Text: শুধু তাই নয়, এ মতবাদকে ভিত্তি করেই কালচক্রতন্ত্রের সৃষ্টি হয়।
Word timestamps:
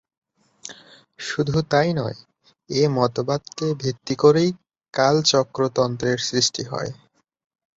শুধু 1.19 1.57
তাই 1.71 1.89
নয়, 1.93 2.17
এ 2.69 2.83
মতবাদকে 2.97 3.67
ভিত্তি 3.81 4.15
করেই 4.15 4.49
কালচক্রতন্ত্রের 4.93 6.19
সৃষ্টি 6.27 6.63
হয়। 6.63 6.91